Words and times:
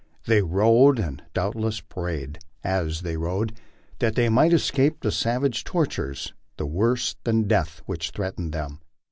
They 0.25 0.41
rode, 0.41 0.97
and 0.97 1.21
doubt 1.35 1.53
less 1.55 1.79
prayed 1.79 2.39
as 2.63 3.01
they 3.03 3.17
rode, 3.17 3.55
that 3.99 4.15
they 4.15 4.29
might 4.29 4.51
escape 4.51 5.01
the 5.01 5.11
savage 5.11 5.63
tortures, 5.63 6.33
the 6.57 6.65
worse 6.65 7.15
than 7.23 7.47
death 7.47 7.83
which 7.85 8.09
threatened 8.09 8.51
them. 8.51 8.79